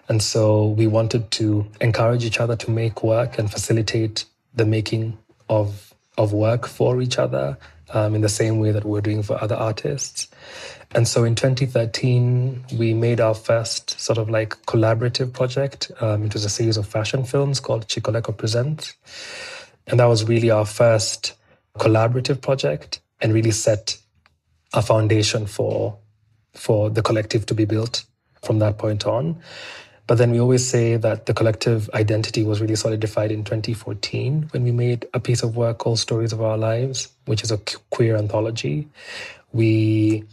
[0.09, 5.17] And so we wanted to encourage each other to make work and facilitate the making
[5.49, 7.57] of of work for each other
[7.93, 10.27] um, in the same way that we're doing for other artists.
[10.95, 15.91] And so in 2013, we made our first sort of like collaborative project.
[16.01, 18.93] Um, it was a series of fashion films called Chikoleko Presents.
[19.87, 21.33] And that was really our first
[21.79, 23.97] collaborative project and really set
[24.73, 25.97] a foundation for,
[26.53, 28.05] for the collective to be built
[28.43, 29.41] from that point on.
[30.05, 34.63] But then we always say that the collective identity was really solidified in 2014 when
[34.63, 37.57] we made a piece of work called Stories of Our Lives, which is a
[37.89, 38.89] queer anthology.
[39.53, 40.25] We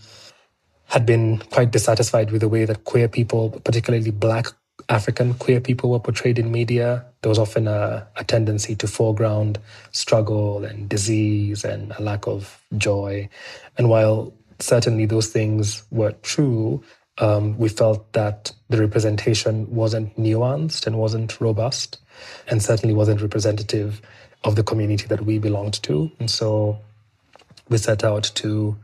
[0.86, 4.48] had been quite dissatisfied with the way that queer people, particularly Black
[4.88, 7.06] African queer people, were portrayed in media.
[7.22, 9.60] There was often a, a tendency to foreground
[9.92, 13.28] struggle and disease and a lack of joy.
[13.78, 16.82] And while certainly those things were true,
[17.20, 21.98] um, we felt that the representation wasn't nuanced and wasn't robust,
[22.48, 24.00] and certainly wasn't representative
[24.44, 26.10] of the community that we belonged to.
[26.18, 26.78] And so
[27.68, 28.76] we set out to,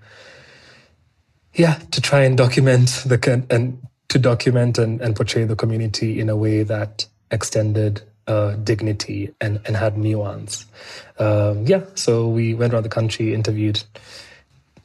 [1.54, 6.28] yeah, to try and document the and to document and, and portray the community in
[6.28, 10.66] a way that extended uh, dignity and, and had nuance.
[11.18, 13.82] Um, yeah, so we went around the country, interviewed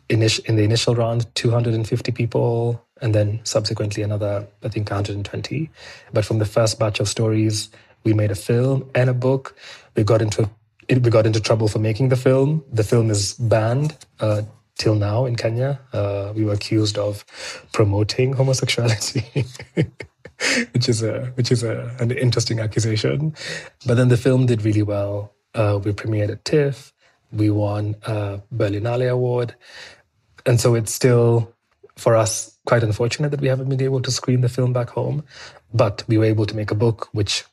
[0.09, 5.69] in, in the initial round 250 people, and then subsequently another, I think, 120.
[6.13, 7.69] But from the first batch of stories,
[8.03, 9.55] we made a film and a book.
[9.95, 10.49] We got into
[10.89, 12.63] we got into trouble for making the film.
[12.71, 14.41] The film is banned uh,
[14.77, 15.79] till now in Kenya.
[15.93, 17.23] Uh, we were accused of
[17.71, 19.45] promoting homosexuality.
[20.73, 23.33] which is a which is a, an interesting accusation,
[23.85, 25.33] but then the film did really well.
[25.53, 26.93] Uh, we premiered at TIFF.
[27.31, 29.55] We won a Berlinale Award
[30.45, 31.53] and so it's still
[32.01, 35.23] for us quite unfortunate that we haven't been able to screen the film back home,
[35.73, 37.45] but we were able to make a book which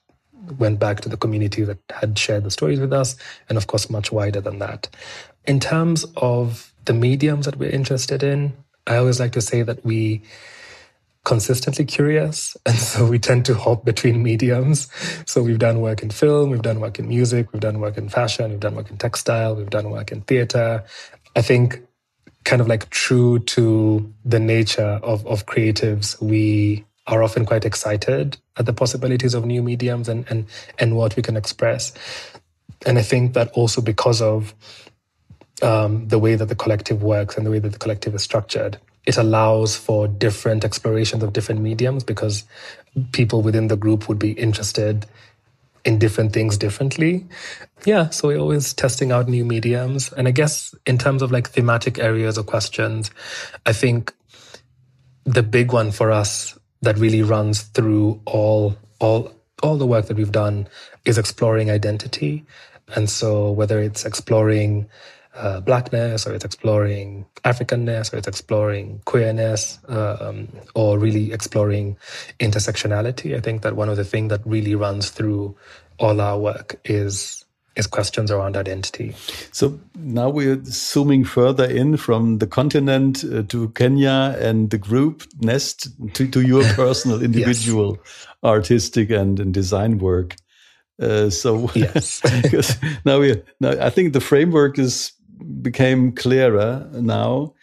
[0.58, 3.16] went back to the community that had shared the stories with us,
[3.48, 4.88] and of course, much wider than that.
[5.46, 8.56] In terms of the mediums that we're interested in,
[8.86, 10.22] I always like to say that we
[11.24, 12.56] consistently curious.
[12.66, 14.88] And so we tend to hop between mediums.
[15.26, 18.08] So we've done work in film, we've done work in music, we've done work in
[18.08, 20.84] fashion, we've done work in textile, we've done work in theater.
[21.36, 21.82] I think
[22.48, 28.38] kind of like true to the nature of, of creatives, we are often quite excited
[28.56, 30.46] at the possibilities of new mediums and, and,
[30.78, 31.92] and what we can express.
[32.86, 34.54] And I think that also because of
[35.60, 38.78] um, the way that the collective works and the way that the collective is structured,
[39.04, 42.44] it allows for different explorations of different mediums because
[43.12, 45.04] people within the group would be interested
[45.88, 47.26] in different things differently.
[47.86, 50.12] Yeah, so we're always testing out new mediums.
[50.12, 53.10] And I guess in terms of like thematic areas or questions,
[53.64, 54.12] I think
[55.24, 60.16] the big one for us that really runs through all all all the work that
[60.18, 60.68] we've done
[61.06, 62.44] is exploring identity.
[62.94, 64.88] And so whether it's exploring
[65.34, 71.96] uh, blackness or it's exploring Africanness or it's exploring queerness um, or really exploring
[72.40, 75.56] intersectionality, I think that one of the things that really runs through
[75.98, 77.44] all our work is
[77.78, 79.14] is questions around identity.
[79.52, 85.22] So now we're zooming further in from the continent uh, to Kenya and the group
[85.40, 88.26] Nest to, to your personal, individual, yes.
[88.42, 90.34] artistic and, and design work.
[91.00, 92.20] Uh, so yes,
[93.04, 95.12] now we now I think the framework is
[95.62, 97.54] became clearer now.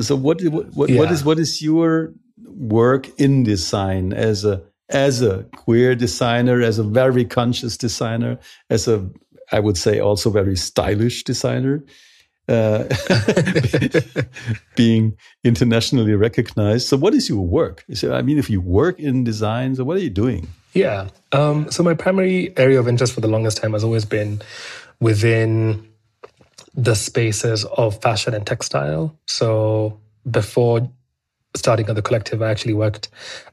[0.00, 0.98] So what what yeah.
[0.98, 2.12] what is what is your
[2.46, 8.38] work in design as a as a queer designer, as a very conscious designer,
[8.70, 9.08] as a
[9.52, 11.82] I would say also very stylish designer,
[12.48, 12.84] uh,
[14.76, 16.88] being internationally recognized.
[16.88, 17.84] So, what is your work?
[17.94, 20.48] So, I mean, if you work in design, so what are you doing?
[20.74, 21.08] Yeah.
[21.32, 24.40] Um, so, my primary area of interest for the longest time has always been
[25.00, 25.88] within
[26.78, 29.14] the spaces of fashion and textile.
[29.26, 30.88] So, before
[31.56, 33.08] starting at the collective, I actually worked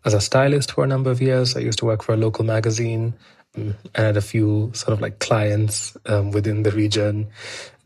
[0.06, 1.58] as a stylist for a number of years.
[1.58, 3.16] I used to work for a local magazine
[3.56, 7.28] and had a few sort of like clients um, within the region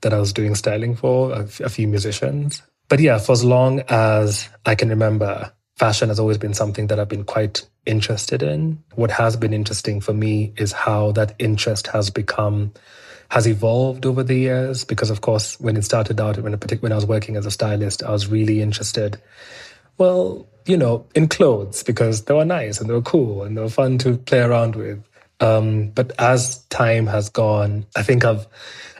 [0.02, 2.62] that I was doing styling for, a, a few musicians.
[2.89, 6.99] But yeah, for as long as I can remember, fashion has always been something that
[6.99, 8.84] I've been quite interested in.
[8.95, 12.73] What has been interesting for me is how that interest has become
[13.30, 16.96] has evolved over the years because of course when it started out when, when I
[16.96, 19.22] was working as a stylist I was really interested
[19.98, 23.62] well you know in clothes because they were nice and they were cool and they
[23.62, 25.04] were fun to play around with
[25.39, 28.48] um, but as time has gone, I think I've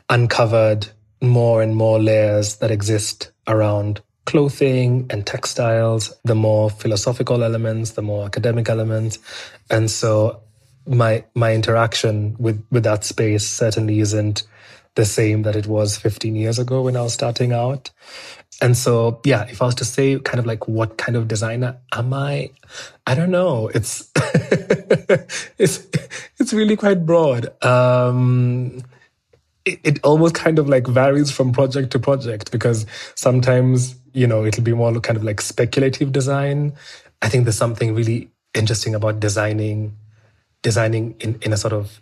[0.10, 0.88] uncovered
[1.22, 8.02] more and more layers that exist around clothing and textiles, the more philosophical elements, the
[8.02, 9.20] more academic elements.
[9.70, 10.42] And so
[10.90, 14.44] my my interaction with, with that space certainly isn't
[14.96, 17.92] the same that it was 15 years ago when I was starting out.
[18.62, 21.78] And so, yeah, if I was to say kind of like what kind of designer
[21.94, 22.52] am I?
[23.08, 23.70] I don't know.
[23.74, 24.12] It's
[25.58, 25.88] it's
[26.38, 27.48] it's really quite broad.
[27.64, 28.84] Um,
[29.64, 34.44] it, it almost kind of like varies from project to project because sometimes you know
[34.44, 36.74] it'll be more kind of like speculative design.
[37.22, 39.96] I think there's something really interesting about designing
[40.62, 42.02] designing in, in a sort of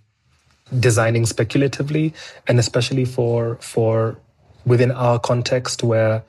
[0.80, 2.13] designing speculatively
[2.48, 4.20] and especially for for
[4.65, 6.24] within our context where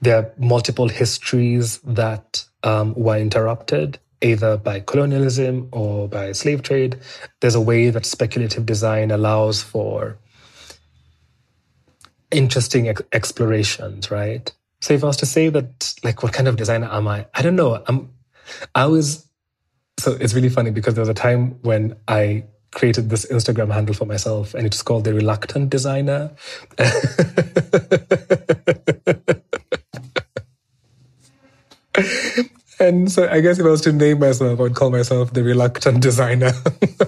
[0.00, 6.98] there are multiple histories that um, were interrupted either by colonialism or by slave trade.
[7.40, 10.18] There's a way that speculative design allows for
[12.30, 14.52] interesting ex- explorations, right?
[14.80, 17.26] So if I was to say that, like, what kind of designer am I?
[17.34, 17.82] I don't know.
[17.86, 18.10] I'm,
[18.74, 19.25] I was,
[19.98, 23.94] so it's really funny because there was a time when I created this Instagram handle
[23.94, 26.32] for myself, and it's called the Reluctant Designer.
[32.78, 35.42] and so I guess if I was to name myself, I would call myself the
[35.42, 36.52] Reluctant Designer.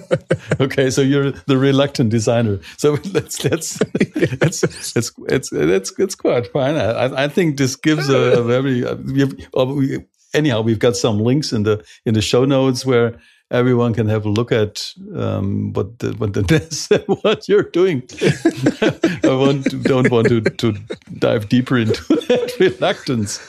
[0.61, 2.61] okay, so you're the Reluctant Designer.
[2.79, 6.77] So let's let's let's it's it's it's it's quite fine.
[6.77, 9.25] I, I think this gives a, a very uh, we
[9.55, 9.99] we,
[10.35, 13.19] anyhow we've got some links in the in the show notes where
[13.51, 18.03] everyone can have a look at um, what the, what the what you're doing.
[19.29, 20.75] I want to, don't want to, to
[21.19, 23.41] dive deeper into that reluctance.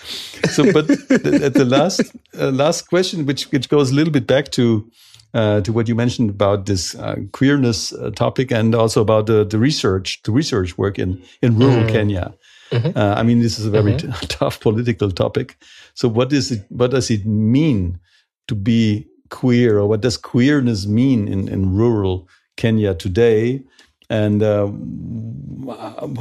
[0.52, 2.02] So, but at the last
[2.38, 4.90] uh, last question, which which goes a little bit back to
[5.34, 9.44] uh, to what you mentioned about this uh, queerness uh, topic and also about the,
[9.44, 11.92] the research the research work in in rural mm.
[11.92, 12.34] Kenya.
[12.72, 12.98] Mm-hmm.
[12.98, 14.12] Uh, I mean, this is a very mm-hmm.
[14.12, 15.58] t- tough political topic.
[16.00, 16.64] So, what is it?
[16.70, 18.00] What does it mean
[18.47, 23.62] to be queer, or what does queerness mean in, in rural Kenya today?
[24.10, 24.72] And uh,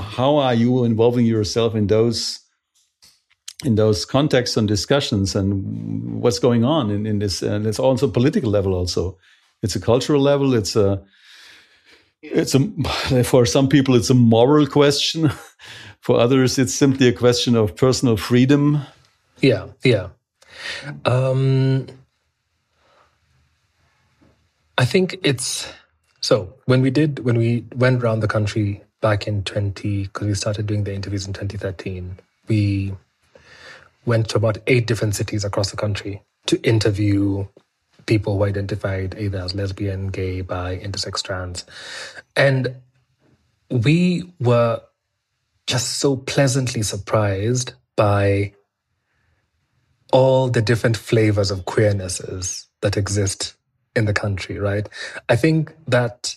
[0.00, 2.40] how are you involving yourself in those
[3.64, 8.08] in those contexts and discussions and what's going on in, in this and it's also
[8.08, 9.16] political level also
[9.62, 11.02] it's a cultural level it's a
[12.22, 12.60] it's a
[13.24, 15.30] for some people it's a moral question
[16.00, 18.80] for others it's simply a question of personal freedom
[19.40, 20.08] yeah yeah
[21.04, 21.86] um
[24.78, 25.72] i think it's
[26.20, 30.34] so when we did when we went around the country back in 20 because we
[30.34, 32.18] started doing the interviews in 2013
[32.48, 32.92] we
[34.06, 37.46] went to about eight different cities across the country to interview
[38.06, 41.64] people who identified either as lesbian, gay, bi, intersex, trans.
[42.36, 42.74] And
[43.70, 44.80] we were
[45.66, 48.54] just so pleasantly surprised by
[50.12, 53.54] all the different flavors of queernesses that exist
[53.94, 54.88] in the country, right?
[55.28, 56.36] I think that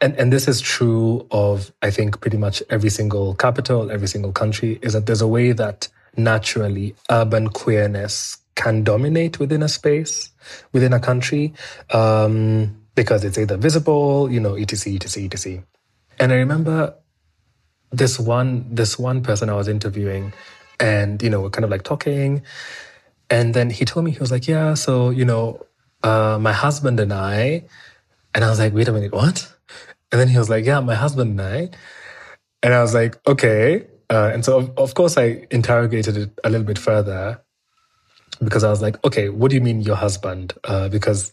[0.00, 4.32] and, and this is true of I think pretty much every single capital, every single
[4.32, 10.30] country, is that there's a way that naturally urban queerness can dominate within a space,
[10.72, 11.54] within a country,
[11.90, 15.62] um, because it's either visible, you know, etc, etc, etc.
[16.18, 16.94] And I remember
[17.92, 20.32] this one, this one person I was interviewing,
[20.82, 22.42] and you know, we're kind of like talking,
[23.30, 25.64] and then he told me he was like, yeah, so you know,
[26.02, 27.64] uh, my husband and I,
[28.34, 29.50] and I was like, wait a minute, what?
[30.10, 31.70] And then he was like, yeah, my husband and I,
[32.62, 33.86] and I was like, okay.
[34.10, 37.40] Uh, and so, of, of course, I interrogated it a little bit further
[38.44, 40.52] because I was like, okay, what do you mean your husband?
[40.64, 41.32] Uh, because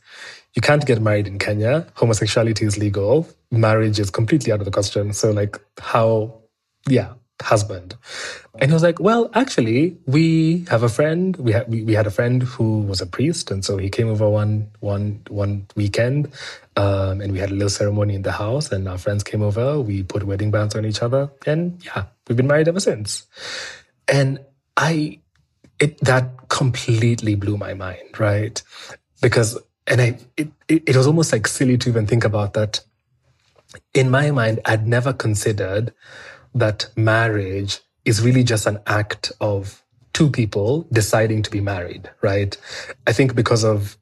[0.54, 1.88] you can't get married in Kenya.
[1.96, 3.28] Homosexuality is legal.
[3.52, 5.12] Marriage is completely out of the question.
[5.12, 6.40] So, like, how,
[6.88, 7.96] yeah, husband.
[8.60, 11.36] And he was like, well, actually, we have a friend.
[11.38, 14.10] We had we, we had a friend who was a priest, and so he came
[14.10, 16.32] over one one one weekend,
[16.76, 18.72] um, and we had a little ceremony in the house.
[18.72, 19.80] And our friends came over.
[19.80, 23.28] We put wedding bands on each other, and yeah, we've been married ever since.
[24.08, 24.40] And
[24.76, 25.20] I,
[25.80, 28.62] it that completely blew my mind, right?
[29.22, 32.82] Because and I it, it, it was almost like silly to even think about that.
[33.94, 35.94] In my mind, I'd never considered
[36.56, 39.84] that marriage is really just an act of
[40.14, 42.58] two people deciding to be married, right?
[43.08, 43.98] I think because of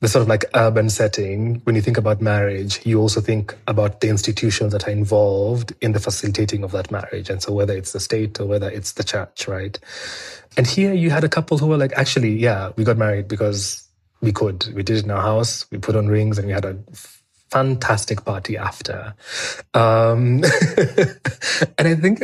[0.00, 4.00] the sort of like urban setting, when you think about marriage, you also think about
[4.00, 7.30] the institutions that are involved in the facilitating of that marriage.
[7.30, 9.78] And so whether it's the state or whether it's the church, right?
[10.56, 13.88] And here you had a couple who were like, actually, yeah, we got married because
[14.20, 14.66] we could.
[14.74, 15.66] We did it in our house.
[15.70, 16.78] We put on rings and we had a
[17.50, 19.14] fantastic party after.
[19.74, 20.44] Um,
[21.78, 22.20] and I think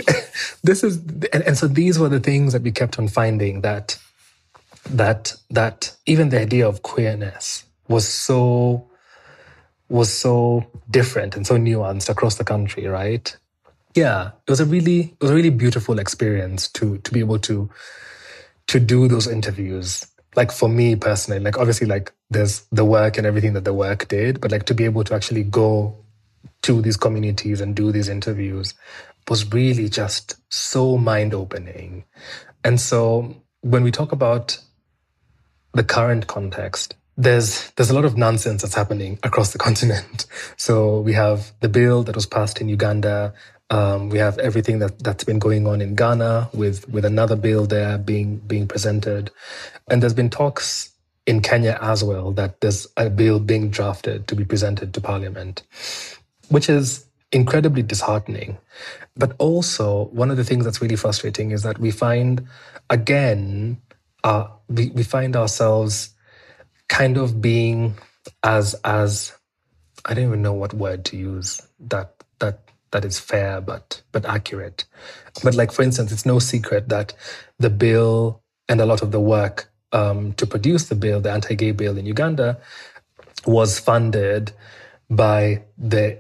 [0.62, 0.99] this is,
[1.33, 3.99] and, and so these were the things that we kept on finding that,
[4.91, 8.89] that, that even the idea of queerness was so,
[9.89, 13.37] was so different and so nuanced across the country, right?
[13.95, 17.39] Yeah, it was a really, it was a really beautiful experience to, to be able
[17.41, 17.70] to,
[18.66, 20.07] to do those interviews
[20.37, 24.09] like for me personally, like obviously like there's the work and everything that the work
[24.09, 25.97] did, but like to be able to actually go
[26.62, 28.74] to these communities and do these interviews
[29.28, 32.05] was really just so mind opening.
[32.62, 34.59] And so when we talk about
[35.72, 40.26] the current context, there's there's a lot of nonsense that's happening across the continent.
[40.57, 43.35] So we have the bill that was passed in Uganda
[43.75, 47.66] um, we have everything that, that's been going on in Ghana with, with another bill
[47.66, 49.33] there being, being presented.
[49.91, 50.93] And there's been talks
[51.27, 55.64] in Kenya as well that there's a bill being drafted to be presented to parliament,
[56.51, 58.59] which is incredibly disheartening.
[59.16, 62.47] But also, one of the things that's really frustrating is that we find,
[62.91, 63.83] again,
[64.22, 66.11] uh, we, we find ourselves
[66.89, 67.95] kind of being
[68.45, 69.33] as, as,
[70.05, 72.14] I don't even know what word to use that,
[72.95, 74.86] that is fair but but accurate.
[75.42, 77.12] But like for instance, it's no secret that
[77.59, 81.72] the bill and a lot of the work um, to produce the bill, the anti-gay
[81.72, 82.59] bill in Uganda,
[83.47, 84.53] was funded
[85.11, 86.18] by the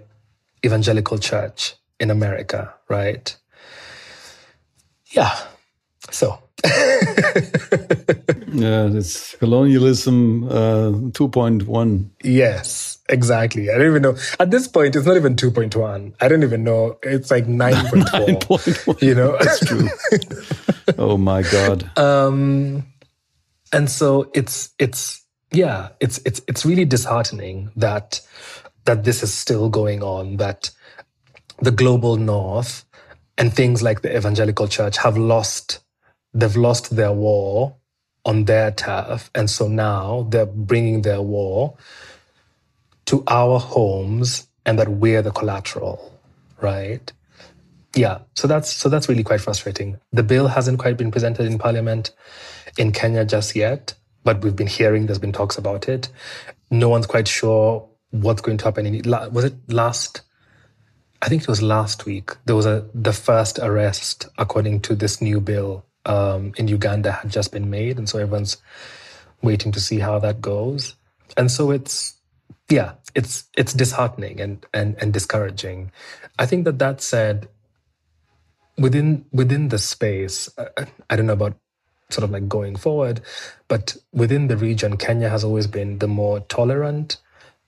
[0.66, 3.34] evangelical church in America, right?
[5.12, 5.34] Yeah.
[6.10, 6.43] So.
[8.52, 12.10] yeah, it's colonialism uh, 2.1.
[12.22, 12.98] Yes.
[13.10, 13.70] Exactly.
[13.70, 14.16] I don't even know.
[14.40, 16.14] At this point, it's not even 2.1.
[16.20, 16.98] I don't even know.
[17.02, 18.40] It's like 9.4.
[18.40, 19.02] 9.1.
[19.02, 19.36] You know?
[19.38, 19.88] That's true.
[20.98, 21.98] oh my God.
[21.98, 22.86] Um,
[23.72, 28.20] and so it's, it's, yeah, it's, it's, it's really disheartening that,
[28.86, 30.70] that this is still going on, that
[31.60, 32.84] the global north
[33.36, 35.80] and things like the evangelical church have lost,
[36.34, 37.76] they've lost their war
[38.24, 39.30] on their turf.
[39.34, 41.76] And so now they're bringing their war
[43.06, 46.18] to our homes and that we're the collateral,
[46.60, 47.12] right?
[47.94, 50.00] Yeah, so that's so that's really quite frustrating.
[50.12, 52.10] The bill hasn't quite been presented in Parliament
[52.76, 56.08] in Kenya just yet, but we've been hearing there's been talks about it.
[56.70, 58.86] No one's quite sure what's going to happen.
[58.86, 60.22] In was it last?
[61.22, 62.32] I think it was last week.
[62.46, 67.30] There was a the first arrest according to this new bill um, in Uganda had
[67.30, 68.56] just been made, and so everyone's
[69.42, 70.96] waiting to see how that goes.
[71.36, 72.14] And so it's
[72.70, 75.92] yeah, it's it's disheartening and and and discouraging.
[76.38, 77.48] I think that that said,
[78.78, 81.56] within within the space, uh, I don't know about
[82.10, 83.20] sort of like going forward,
[83.68, 87.18] but within the region, Kenya has always been the more tolerant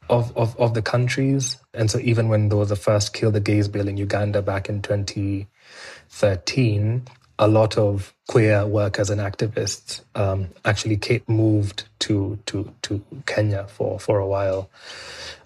[0.08, 1.56] of, of, of the countries.
[1.74, 4.68] And so even when there was the first Kill the Gays bill in Uganda back
[4.68, 7.02] in 2013,
[7.38, 14.00] a lot of queer workers and activists um, actually moved to, to, to Kenya for,
[14.00, 14.70] for a while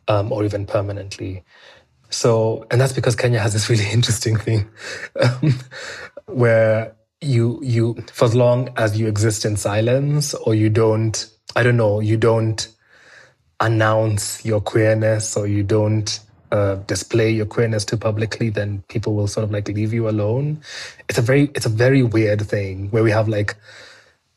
[0.08, 1.42] um, or even permanently.
[2.10, 4.68] So, and that's because Kenya has this really interesting thing
[5.20, 5.58] um,
[6.26, 11.62] where you, you, for as long as you exist in silence or you don't, I
[11.62, 12.66] don't know, you don't
[13.58, 16.20] announce your queerness or you don't
[16.52, 20.60] uh, display your queerness too publicly, then people will sort of like leave you alone.
[21.08, 23.56] It's a very, it's a very weird thing where we have like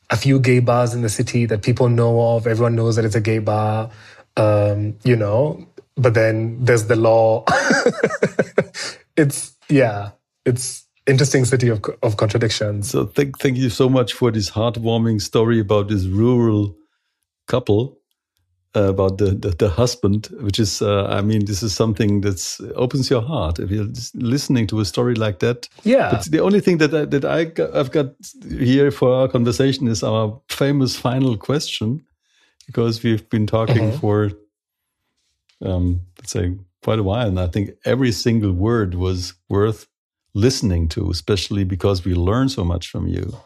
[0.10, 2.48] a few gay bars in the city that people know of.
[2.48, 3.90] Everyone knows that it's a gay bar,
[4.38, 7.46] um, you know, but then there's the law.
[9.18, 10.12] it's, yeah,
[10.46, 12.90] it's interesting city of, of contradictions.
[12.90, 16.76] So thank, thank you so much for this heartwarming story about this rural
[17.48, 18.00] couple
[18.76, 22.74] uh, about the, the, the husband, which is, uh, I mean, this is something that
[22.76, 25.70] opens your heart if you're listening to a story like that.
[25.84, 26.12] Yeah.
[26.12, 27.42] But the only thing that I, that I
[27.80, 28.14] I've got
[28.50, 32.06] here for our conversation is our famous final question,
[32.66, 34.00] because we've been talking mm -hmm.
[34.00, 34.32] for,
[35.62, 39.88] um, let's say, quite a while, and I think every single word was worth
[40.34, 43.38] listening to, especially because we learn so much from you.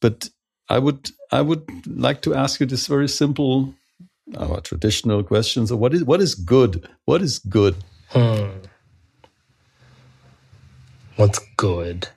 [0.00, 0.30] But
[0.68, 3.74] I would I would like to ask you this very simple
[4.36, 5.72] our traditional questions.
[5.72, 6.88] What is what is good?
[7.04, 7.76] What is good?
[8.10, 8.48] Hmm.
[11.16, 12.08] What's good?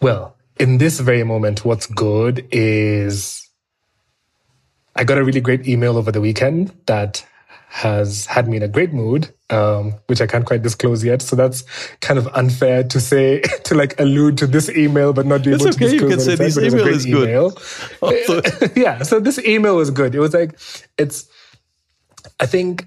[0.00, 3.48] Well, in this very moment, what's good is
[4.96, 7.24] I got a really great email over the weekend that
[7.68, 11.20] has had me in a great mood, um, which I can't quite disclose yet.
[11.20, 11.62] So that's
[12.00, 15.66] kind of unfair to say to like allude to this email, but not be able
[15.66, 15.92] it's to okay.
[15.92, 16.10] disclose.
[16.10, 17.28] You can say this email is good.
[17.28, 18.72] Email.
[18.76, 19.02] yeah.
[19.02, 20.14] So this email was good.
[20.14, 20.58] It was like
[20.96, 21.28] it's.
[22.40, 22.86] I think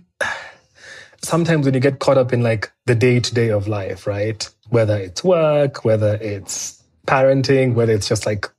[1.21, 4.47] sometimes when you get caught up in like the day to day of life, right?
[4.69, 8.49] Whether it's work, whether it's parenting, whether it's just like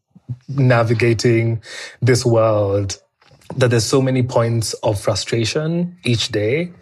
[0.48, 1.62] navigating
[2.00, 2.98] this world
[3.57, 6.72] that there's so many points of frustration each day,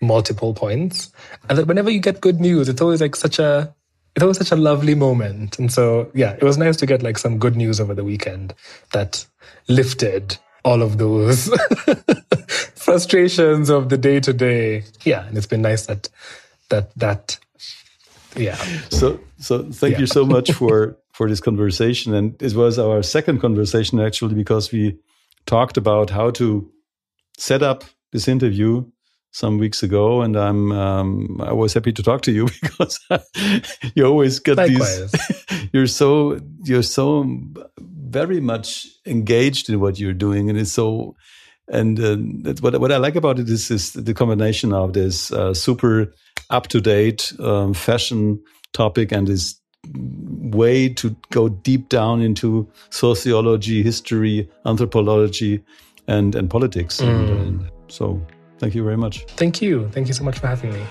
[0.00, 1.12] multiple points.
[1.48, 3.74] And that whenever you get good news, it's always like such a,
[4.14, 5.58] it's always such a lovely moment.
[5.58, 8.54] And so, yeah, it was nice to get like some good news over the weekend
[8.92, 9.26] that
[9.68, 11.48] lifted all of those
[12.74, 14.84] frustrations of the day to day.
[15.04, 15.26] Yeah.
[15.26, 16.08] And it's been nice that,
[16.68, 17.38] that, that,
[18.36, 18.56] yeah.
[18.90, 20.00] So, so thank yeah.
[20.00, 22.14] you so much for, for this conversation.
[22.14, 24.98] And it was our second conversation actually, because we,
[25.46, 26.70] talked about how to
[27.38, 28.84] set up this interview
[29.32, 32.98] some weeks ago, and I'm um, I was happy to talk to you because
[33.94, 35.12] you always get Likewise.
[35.12, 35.68] these.
[35.72, 37.26] you're so you're so
[37.78, 41.16] very much engaged in what you're doing, and it's so.
[41.72, 42.16] And uh,
[42.60, 46.12] what what I like about it is is the combination of this uh, super
[46.48, 49.59] up to date um, fashion topic and this
[49.94, 55.62] way to go deep down into sociology, history, anthropology,
[56.06, 57.00] and and politics.
[57.00, 57.08] Mm.
[57.08, 58.20] And, and so,
[58.58, 59.24] thank you very much.
[59.36, 59.88] Thank you.
[59.92, 60.82] Thank you so much for having me.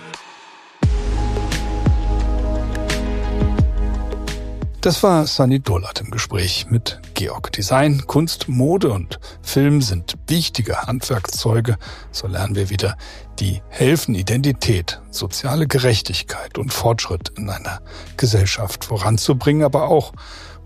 [4.82, 7.52] Das war Sunny Dollard im Gespräch mit Georg.
[7.52, 11.76] Design, Kunst, Mode und Film sind wichtige Handwerkszeuge.
[12.14, 12.96] So lernen wir wieder,
[13.40, 17.82] die helfen, Identität, soziale Gerechtigkeit und Fortschritt in einer
[18.16, 20.14] Gesellschaft voranzubringen, aber auch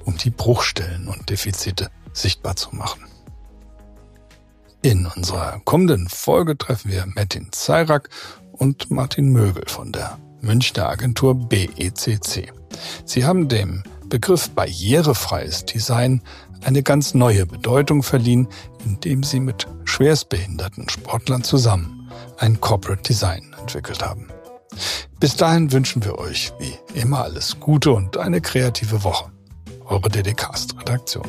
[0.06, 3.08] um die Bruchstellen und Defizite sichtbar zu machen.
[4.84, 8.10] In unserer kommenden Folge treffen wir Martin Zeirak
[8.52, 12.54] und Martin Mögel von der Münchner Agentur BECC.
[13.06, 16.22] Sie haben dem Begriff barrierefreies Design
[16.64, 18.48] eine ganz neue Bedeutung verliehen,
[18.86, 24.28] indem sie mit schwerstbehinderten Sportlern zusammen ein Corporate Design entwickelt haben.
[25.20, 29.32] Bis dahin wünschen wir euch wie immer alles Gute und eine kreative Woche.
[29.86, 31.28] Eure DDcast-Redaktion.